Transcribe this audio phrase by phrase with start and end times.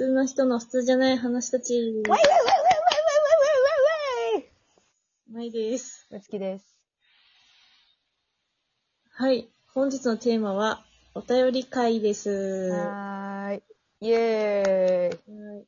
[0.00, 1.74] 通な人の普通じゃない話たち。
[1.74, 2.32] わいわいわいわいわいわいわ
[4.32, 4.50] いわい
[5.30, 6.06] まいです。
[6.10, 6.74] むつきです。
[9.10, 9.50] はい。
[9.74, 10.82] 本日のテーマは、
[11.14, 12.30] お便り会です。
[12.70, 13.62] ははーい。
[14.00, 15.60] イェーイ。
[15.60, 15.66] い。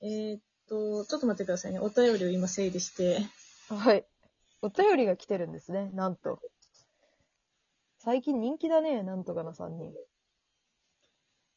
[0.00, 1.80] えーっと、ちょっと待ってくださいね。
[1.80, 3.18] お便りを今整理して。
[3.68, 4.06] はい。
[4.62, 6.40] お便りが来てるんですね、なんと。
[7.98, 9.92] 最近人気だね、なんとかな3人。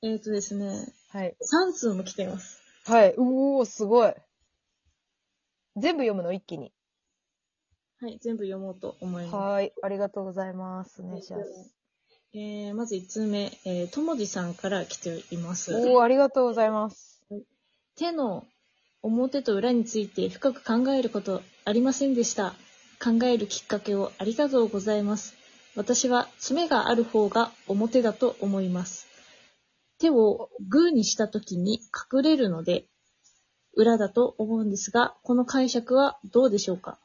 [0.02, 1.36] えーっとですね、はい。
[1.41, 2.62] 3通も来ています。
[2.85, 3.13] はい。
[3.17, 4.13] うおー、すごい。
[5.75, 6.31] 全部読むの？
[6.31, 6.72] 一気に。
[7.99, 8.17] はい。
[8.22, 9.35] 全部読もうと思います。
[9.35, 9.72] はーい。
[9.84, 11.02] ありがとうございます。
[11.02, 11.75] お願いします。
[12.34, 15.75] えー、まず1通目、えー、ともじさんから来ています。
[15.75, 17.22] おー、ありがとうございます。
[17.97, 18.45] 手の
[19.02, 22.53] 表と裏について深く考えることありませんでした。
[23.03, 25.34] 考えるきっかけをありがとうございます。
[25.75, 29.09] 私は爪がある方が表だと思います。
[29.99, 31.81] 手をグーにした時に
[32.13, 32.85] 隠れるので
[33.75, 36.97] 裏だと思うんですが、この解釈はどうでしょうか？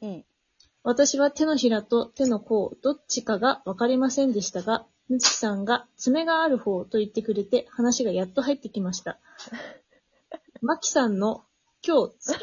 [0.00, 0.24] いい。
[0.82, 9.18] 私は手のひらと手の甲、どっちかが分かりませんでしたが、むつきさんが爪がある方と言ってくれて話がやっと入ってきました。
[10.62, 11.44] まきさんの
[11.86, 12.34] 今日つ、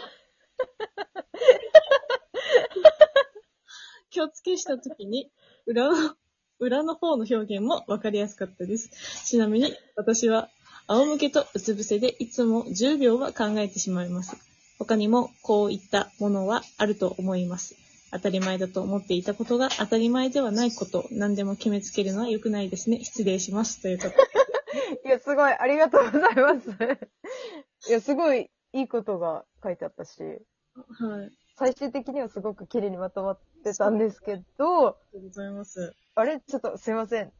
[4.09, 5.31] 気をつけしたときに、
[5.65, 6.15] 裏の、
[6.59, 8.89] 裏の方の表現も分かりやすかったです。
[9.25, 10.49] ちなみに、私は、
[10.87, 14.37] 仰向けとうつ伏せでいつも10秒は考えてしまいます。
[14.79, 17.75] 他にも、こういったものはあると思います。
[18.11, 23.03] 当たり前だと思っていたことが当たり前ではないこと、何でも決めつけるのは良くないですね。
[23.03, 23.81] 失礼します。
[23.81, 24.15] ということで。
[25.05, 26.69] いや、すごい、ありがとうございます。
[27.89, 31.31] いや、すごいいいことが書いてあったし、はい。
[31.57, 35.95] 最終的にはすごく綺麗にまとまってたんですけど、ありがとうございます。
[36.17, 36.39] あれ？
[36.39, 37.31] ちょっとすいません。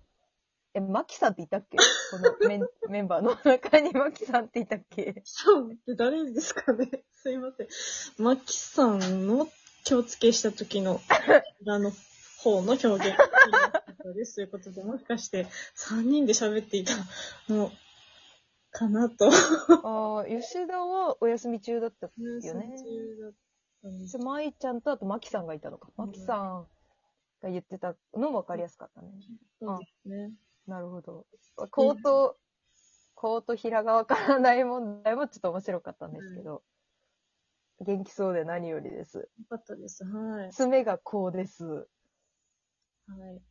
[0.76, 1.78] え、マキさんっていたっけ？
[2.12, 5.22] このメン メンバーの中にマキさんっていたっけ？
[5.26, 7.04] そうって誰ですかね？
[7.16, 7.68] すいません。
[8.24, 9.50] マキさんの
[9.84, 11.02] 気をつけした時の
[11.62, 11.92] 裏の
[12.44, 13.04] 方の表現
[14.14, 14.36] です。
[14.36, 16.92] ということで、もしかして3人で喋っていた
[17.50, 17.72] の
[18.70, 19.30] かなと。
[19.30, 22.42] ああ、吉田はお休み中だったよね。
[22.42, 23.34] 中だっ
[23.82, 25.90] たんですで、舞ちゃんとあとマキさんがいたのか。
[25.98, 26.68] うんマキさん
[27.48, 29.10] が言ってたのも分かりやすかったね。
[29.60, 30.32] そうですね。
[30.68, 31.26] なるほど。
[31.72, 32.38] コート、
[33.16, 36.62] コート平が分からない問題もちょっと面白かったんですけど、
[37.80, 39.18] 元気そうで何よりです。
[39.18, 40.04] よかったです。
[40.04, 40.52] はい。
[40.52, 41.66] 爪がこうです。
[41.66, 41.82] は
[43.34, 43.42] い。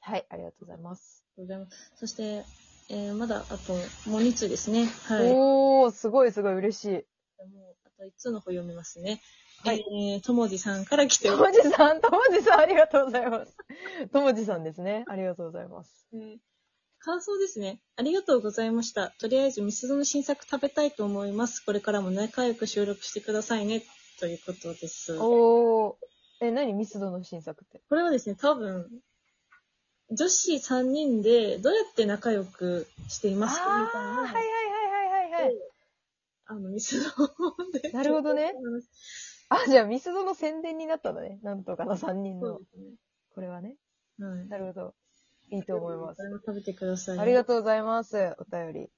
[0.00, 1.24] はい、ありがとうございます。
[1.38, 1.92] ありがとうございます。
[1.96, 2.44] そして、
[2.90, 3.74] えー、まだあと
[4.08, 4.86] もう2通ですね。
[5.08, 5.32] はい。
[5.32, 6.88] おー、すごいすごい嬉しい。
[6.90, 9.20] もうあと1通の方読みますね。
[9.64, 13.56] はいえー、ともじさんから来てとおりもじさん、ともじさん、ありがとうございます。
[14.12, 15.04] ともじさんですね。
[15.08, 16.08] ありがとうございます。
[16.14, 16.36] えー
[17.04, 17.80] 感想ですね。
[17.96, 19.10] ありがとうございました。
[19.18, 21.58] とりあえず、ミスドの新作食べたいと思います。
[21.58, 23.82] これからも仲良く収録してくださいね。
[24.20, 25.18] ということです。
[25.18, 26.72] こおー、え、何？
[26.74, 27.82] ミスドの新作って？
[27.90, 28.88] れはですね、多分、
[30.12, 33.82] 女子3人でどうやって仲良くしていますか？
[33.82, 34.08] みたいな。
[34.22, 34.42] はいはいはい
[35.10, 35.54] はいはいはい。
[36.46, 37.90] あの、ミスドで。
[37.90, 38.54] なるほどね。
[39.54, 41.38] あ、じゃあミスドの宣伝になったんだね。
[41.42, 42.58] なんとかの3人の。
[43.34, 43.76] これはね。
[44.18, 44.48] はい。
[44.48, 44.94] なるほど。
[45.50, 46.22] いいと思います。
[46.46, 47.18] 食べてください。
[47.18, 48.34] ありがとうございます。
[48.38, 48.90] お便り。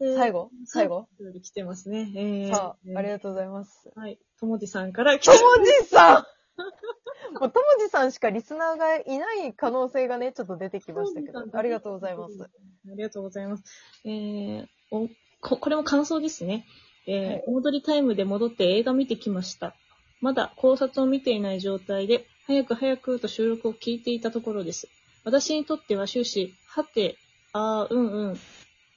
[0.00, 0.50] う最後？
[0.66, 1.08] 最後？
[1.18, 2.12] 最後来てますね。
[2.14, 3.90] えー、さあ、ありががとうございます。
[3.94, 4.18] はい。
[4.38, 6.26] ともじさんから来とてもじさん
[7.40, 11.44] もうともじさんしかリスナーがいない可能性がね、ちょっと出てきましたけど。
[11.52, 12.42] ありがとうございます。。
[12.42, 12.48] あ
[12.94, 13.64] りがとうございます。
[14.04, 15.08] えー、お
[15.40, 16.66] ここれも感想ですね。
[17.06, 19.74] えーはいお戻りタイムで戻って映画見てきました。
[20.26, 24.88] まだ考察を見ていない状態で、早く早くと収録を聞いていたところです。
[25.22, 27.16] 私にとっては終始、はて、
[27.52, 28.40] あー、うんうん、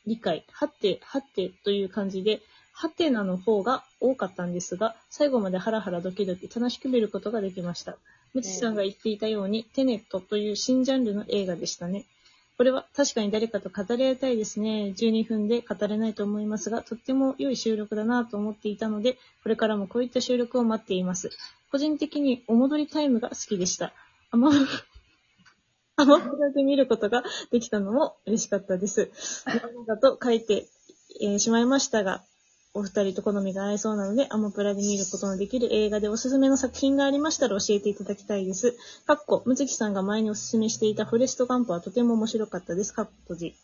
[0.07, 2.41] 理解、はて、はてという感じで、
[2.73, 7.95] はてなの方が多かったんですが、最後までハラハラドキドキ楽しく見ることができました。
[8.33, 12.05] むちさんが言っていたように、テネットという新ジャンルの映画でしたね。
[12.59, 14.93] これは確かに誰かと語り合いたいですね。
[14.93, 21.29] 12分で語れないと思いますが、とっても良い収録だなと思っていたので、これからもこういった収録を待っています。
[21.71, 23.93] 個人的にお戻りタイムが好きでした。
[24.31, 24.51] あま
[25.95, 29.09] アマプラで見ることができたのも嬉しかったです。
[29.87, 30.67] だと書いて、
[31.21, 32.25] えーしまいましたが、
[32.73, 38.77] お二人と好みが合いそうなので、アマプラで見ることのできる映画でおすすめの作品がありましたら教えていただきたいです。
[39.05, 42.93] かっこ、むつきさんが前におすすめしていたフォレストガンプはとても面白かったです。
[42.93, 43.55] かっこ閉じ。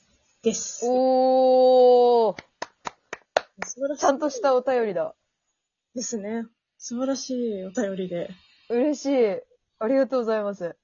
[0.41, 0.85] です。
[0.87, 2.35] おー、
[3.65, 4.01] 素晴らしい。
[4.01, 5.15] ちゃんとしたお便りだ。
[5.93, 6.45] ですね。
[6.77, 8.29] 素晴らしいお便りで。
[8.69, 9.41] 嬉しい。
[9.79, 10.75] ありがとうございます。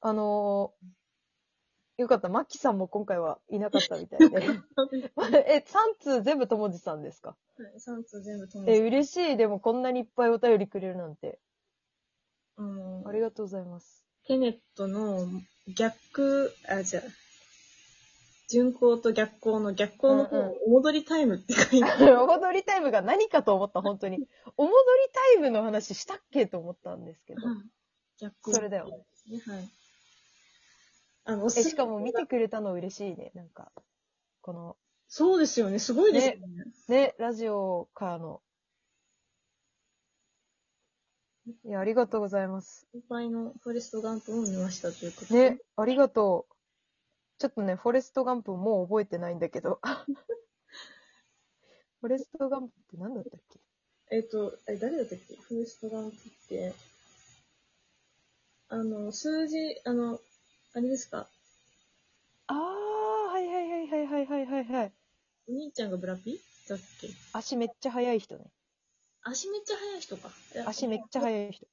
[0.00, 0.99] あのー
[2.00, 2.30] よかった。
[2.30, 4.36] マッキーさんも今回はいなかったみたいで。
[5.46, 8.80] え、3通全部ともじさんですか？3つ全部友え、達。
[8.80, 9.36] 嬉しい。
[9.36, 11.38] でもこんなにいっぱいお便りくれるなんて。
[12.56, 14.02] うんありがとうございます。
[14.26, 15.26] テネットの
[15.76, 17.02] 逆、あ、じゃあ、
[18.48, 22.16] 巡行と逆行の逆行の方、うんうんお戻りタイムって書いてある。
[22.24, 24.26] お戻りタイムが何かと思った、本当に。
[24.56, 27.42] お戻りタイムの話したっけと思ったんですけど。
[28.18, 28.52] 逆行。
[28.54, 28.88] それだよ。
[29.28, 29.38] ね。
[29.46, 29.68] はい。
[31.24, 33.30] あの、しかも見てくれたの嬉しいね。
[33.34, 33.72] なんか、
[34.40, 34.76] この、
[35.08, 35.78] そうですよね。
[35.78, 36.64] すごいですよね。
[36.88, 38.42] ね、ラジオからの。
[41.64, 42.86] いや、ありがとうございます。
[42.92, 45.50] 先輩のフォレストガンプを見ましたということで。
[45.50, 46.54] ね、ありがとう。
[47.38, 49.80] ちょっとね、フォレストガンプもう覚えてないんだけど。
[52.00, 53.60] フォレストガンプって何だったっけ？
[54.10, 55.36] えっ、と、え、誰だったっけ？
[55.36, 56.18] フォレストガンプっ
[56.48, 56.74] て、
[58.68, 60.20] あの、数字、あの、
[60.74, 61.28] あれですか？
[62.46, 62.56] あー、
[63.32, 64.92] はいはいはいはいはいはいはいはい。
[65.48, 66.40] お兄ちゃんがブラピ？
[66.68, 67.08] だっけ？
[67.32, 68.44] 足めっちゃ速い人ね。
[69.22, 70.30] 足めっちゃ速い人か。
[70.66, 71.66] 足めっちゃ速い人。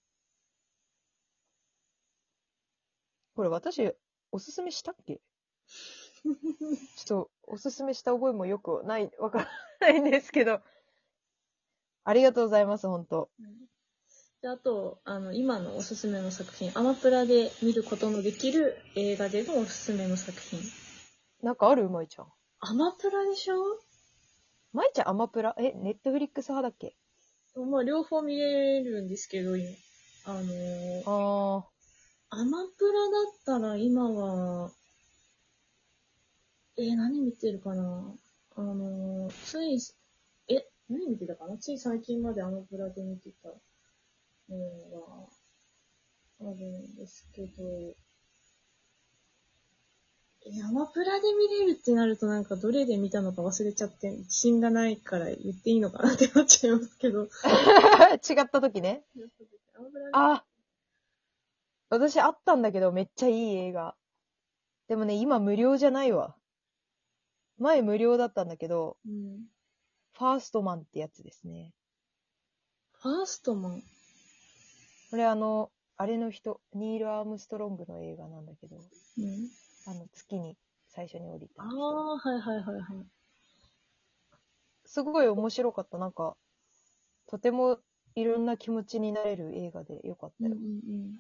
[3.36, 3.94] これ私、
[4.32, 5.22] おすすめしたっけ？
[6.26, 10.62] ちょっと、おすすめした覚えもよくない、わからないんですけど。
[12.04, 13.30] ありがとうございます、本当
[14.48, 20.62] であと、あの、今のおすすめの作品、アマプラで見ることのできる映画でのおすすめの作品。
[21.44, 21.90] なんかある？
[21.90, 22.28] まいちゃん。
[22.62, 23.58] アマプラでしょ？
[24.72, 25.54] まいちゃんアマプラ？
[25.60, 26.96] え、ネットフリックス派だっけ？
[27.58, 29.68] まあ、両方見れるんですけど、今
[30.24, 31.66] あのーあ
[32.30, 34.72] アマプラだったら今は、
[36.78, 38.14] えー何見てるかな？
[38.56, 39.78] あのーつい、
[40.48, 41.58] え、何見てたかな？
[41.58, 43.50] つい最近までアマプラで見てた
[44.50, 44.58] の
[46.40, 47.96] があるんですけど、
[50.50, 57.28] えアマプラで見れるってなるとなんかどれで見たのか忘れちゃって、自信がないから言っていいのかなってなっちゃいますけど。
[57.44, 58.14] あ。
[58.14, 59.04] 違った時ね。
[60.14, 60.44] あ
[61.90, 63.96] 私あったんだけど、めっちゃいい映画。
[64.88, 66.36] でもね、今無料じゃないわ。
[67.58, 69.48] 前無料だったんだけど、うん。
[70.18, 71.74] ファーストマンってやつですね。
[72.94, 73.84] ファーストマン。
[75.10, 78.78] これあの、あれの人、ニール・アームストロングの映画なんだけど、
[79.18, 79.50] うん。
[79.86, 80.58] あの、月に
[80.90, 81.66] 最初に降りたあ。
[81.66, 83.06] あ、はいはいはいはい。
[84.86, 85.98] すごい面白かった。
[85.98, 86.36] なんか、
[87.28, 87.80] とても
[88.16, 90.56] いろんな気持ちになれる映画でよかったよ。
[90.56, 91.20] うんうん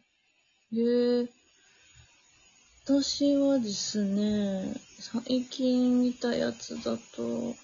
[0.74, 1.20] うん。
[1.20, 1.30] へえ。
[2.86, 7.56] 私はですね、最近見たやつだと、う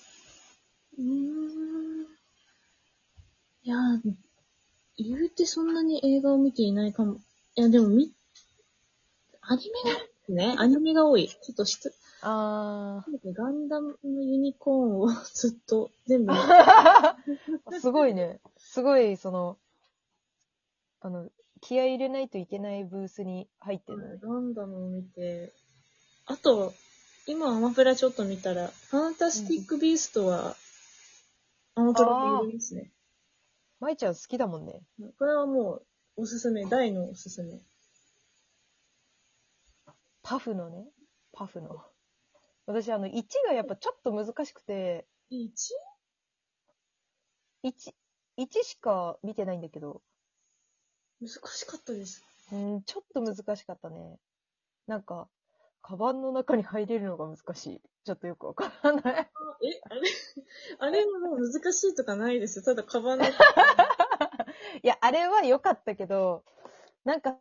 [0.99, 2.03] ーん。
[3.63, 3.77] いや、
[4.97, 7.19] 言うてそんなに映画を見ていないかも。
[7.55, 8.11] いや、でもみ、
[9.41, 9.63] アニ
[10.29, 11.27] メが、ね、アニメが多い。
[11.27, 13.03] ちょっとしつ、あ
[13.35, 16.33] ガンダムのユニコーンをずっと全部。
[17.81, 18.39] すごいね。
[18.57, 19.57] すごい、その、
[21.01, 21.29] あの、
[21.59, 24.19] 気合い入れないといけないブースに入ってるのね。
[24.21, 25.53] ガンダムを見て、
[26.25, 26.73] あと、
[27.27, 30.55] 今アマプラちょっと見たら、ファンタスティックビーストは、
[31.75, 32.91] アマプラで見れますね。
[33.83, 34.81] 舞ちゃん好きだもんね。
[35.19, 35.75] これはも
[36.17, 37.59] う、おすすめ、大のおすすめ。
[40.21, 40.87] パフのね。
[41.33, 41.83] パフの。
[42.65, 45.49] 私、あの、1がやっぱちょっと難しくて、1?
[47.63, 47.93] 1、
[48.37, 50.01] 1しか見てないんだけど、
[51.19, 52.23] 難しかったです。
[52.51, 54.17] うん、ちょっと難しかったね。
[54.87, 55.27] なんか、
[55.81, 57.81] カバンの中に入れるのが難しい。
[58.05, 59.31] ちょっとよくわからない。
[59.63, 60.01] あえ、あれ
[60.79, 62.63] あれはもう難しいとかないです。
[62.63, 63.25] ただ、カバンの、
[64.83, 66.43] いや、あれは良かったけど、
[67.03, 67.37] なんか、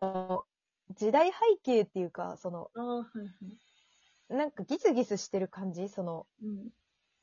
[0.96, 3.58] 時代背景っていうか、その、はいはい。
[4.28, 5.88] なんかギスギスしてる感じ？
[5.88, 6.70] その、うん。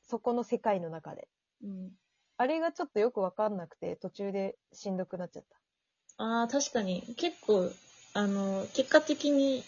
[0.02, 1.28] そこの世界の中で。
[1.62, 1.90] うん。
[2.36, 6.24] あれがちょっとよくわかんなくて、途中でしんどくなっちゃった。
[6.24, 7.70] ああ、確かに、結構、
[8.14, 9.62] あの、結果的に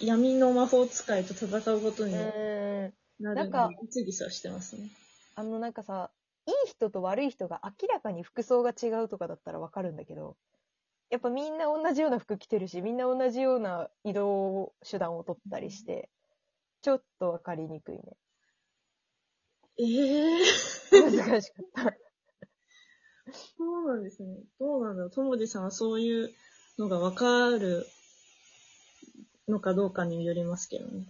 [0.00, 2.14] 闇の魔法使いと戦うことに
[3.20, 3.50] なるうん。
[3.50, 4.90] ので、なんかギスギスはしてますね。
[5.34, 6.10] あの、なんかさ、
[6.46, 10.36] いい人と悪い人が明らかに服装が違うとかだったらわかるんだけど、
[11.10, 16.10] やっぱみんな同じような服着てるし、みんな同じような移動手段を取ったりして、
[16.82, 18.02] ちょっとわかりにくいね。
[19.78, 20.44] ええ
[20.90, 21.94] 難しかった。
[23.32, 24.36] そうなんですね。
[24.58, 25.10] どうなんだろう。
[25.10, 26.30] ともじさんはそういう
[26.78, 27.86] のがわかる
[29.48, 31.06] のかどうかによりますけどね。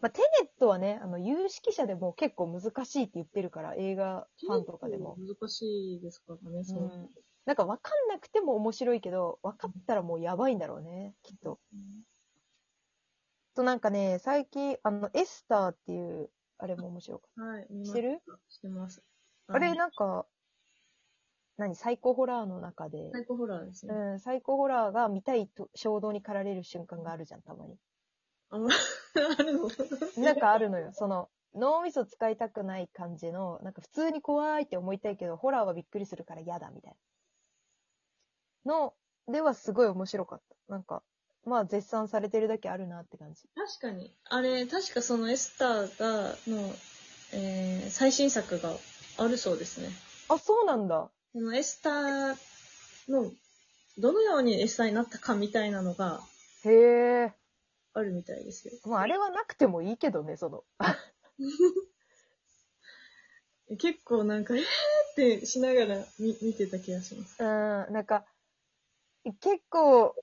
[0.00, 5.16] うんまあ、テネットはね、あの、有識者でも結構難しいって言ってるから、映画ファンとかでも。
[5.18, 6.86] 難しいですからね、そうう。
[6.86, 7.10] ん。
[7.46, 11.58] なんか分かんなくても面白いけど、分かったらもうやばいんだろうね、きっと。
[13.56, 17.66] となんかね、最近、あの、エスターっていう、あれも面白かっはい。
[17.84, 18.20] してる？
[18.48, 19.02] してます。
[19.48, 20.26] あれ、ななんか、
[21.56, 21.74] 何？
[21.74, 23.92] サイコホラーの中で、サイコホラーですね。
[23.94, 27.76] うん、サイコホラーが見たいと衝動に駆られる瞬間があるじゃん、たまに。
[28.50, 28.70] あ、ま
[29.38, 29.70] あるの
[30.16, 30.92] なんかあるのよ。
[30.92, 36.96] その、脳みそ使いたくない感じの、なんか普通に怖いって思いたいけど、ホラーはびっくりするから嫌だみたい
[38.64, 38.72] な。
[38.72, 38.94] の、
[39.26, 40.72] ではすごい面白かった。
[40.72, 41.02] なんか、
[41.44, 43.48] まあ絶賛されてるだけあるなって感じ。
[43.54, 44.14] 確かに。
[44.24, 46.74] あれ、確かそのエスターが、の、
[47.32, 48.74] えー、最新作が
[49.18, 49.88] あるそうですね。
[50.28, 51.10] あ、そうなんだ。
[51.32, 52.36] そのエスター
[53.08, 53.30] の、
[53.98, 56.20] どのようにエスターになったかみたいなのが
[56.64, 57.34] へえ。
[57.98, 58.74] あるみたいですよ。
[58.86, 60.64] まああれはなくてもいいけどね、その。
[63.78, 64.64] 結構なんか、えーっ
[65.14, 67.42] てしながら見見てた気がします。
[67.42, 68.24] うん、なんか、
[69.40, 70.14] 結構、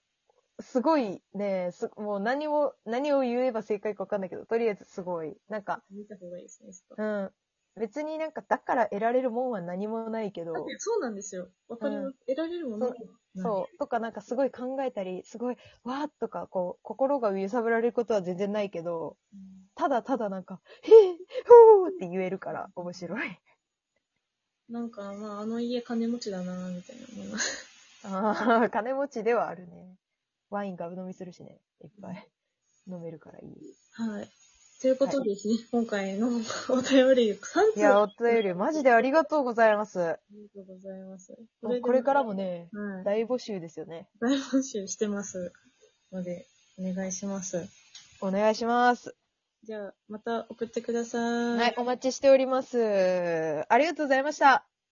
[0.60, 5.38] すごいね、すもう何を、何を言えば正解かわかんないけど、とりあえずすごい。
[5.48, 6.72] なんか、見た方がいいですね。
[6.98, 7.32] うん。
[7.78, 11.48] 別になんか、だから得られるもんは何もないけど、そうなんですよ。
[11.68, 12.18] わかります。
[12.28, 19.18] 得られるものはないそう、とかなんかすごい考えたり、すごい、わーっとか、こう、心が揺さぶられることは全然ないけど、
[19.76, 21.18] ただただなんか、へえ、
[21.48, 23.40] ほーって言えるから面白い。
[24.70, 27.38] なんか、まあ、あの家金持ちだなみたいな。
[28.04, 29.96] ああ、金持ちではあるね。
[30.50, 32.30] ワインガブ飲みするしね、いっぱい。
[32.88, 33.76] 飲めるからいい。
[33.94, 34.30] はい。
[34.82, 36.42] ということでですね、今回のお便
[37.16, 37.38] り3
[37.74, 40.02] 通いや、お便り、マジでありがとうございます。
[40.02, 41.36] ありがとうございます。
[41.62, 44.08] もうこれからも、ね、はい、大募集ですよね。
[44.20, 45.54] 大募集してます
[46.12, 46.46] ので、
[46.78, 47.68] お願いします。
[48.22, 49.16] お願いします。
[49.64, 51.58] じゃあ、また送ってください。
[51.58, 53.66] はい、お待ちしております。
[53.68, 54.68] ありがとうございました。